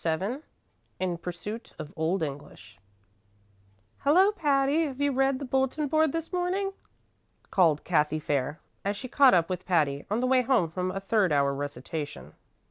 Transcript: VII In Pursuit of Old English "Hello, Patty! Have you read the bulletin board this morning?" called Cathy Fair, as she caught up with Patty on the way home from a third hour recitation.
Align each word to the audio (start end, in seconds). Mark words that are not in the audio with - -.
VII 0.03 0.39
In 0.99 1.19
Pursuit 1.19 1.73
of 1.77 1.93
Old 1.95 2.23
English 2.23 2.79
"Hello, 3.99 4.31
Patty! 4.31 4.85
Have 4.85 4.99
you 4.99 5.11
read 5.11 5.37
the 5.37 5.45
bulletin 5.45 5.87
board 5.87 6.11
this 6.11 6.33
morning?" 6.33 6.73
called 7.51 7.83
Cathy 7.83 8.17
Fair, 8.17 8.59
as 8.83 8.97
she 8.97 9.07
caught 9.07 9.35
up 9.35 9.47
with 9.47 9.67
Patty 9.67 10.07
on 10.09 10.19
the 10.19 10.25
way 10.25 10.41
home 10.41 10.71
from 10.71 10.89
a 10.89 10.99
third 10.99 11.31
hour 11.31 11.53
recitation. 11.53 12.33